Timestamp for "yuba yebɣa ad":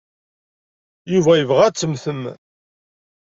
1.11-1.75